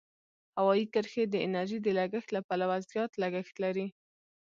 هوایي 0.59 0.85
کرښې 0.93 1.23
د 1.29 1.35
انرژۍ 1.45 1.79
د 1.83 1.87
لګښت 1.97 2.29
له 2.35 2.41
پلوه 2.47 2.77
زیات 2.89 3.11
لګښت 3.21 3.55
لري. 3.63 3.87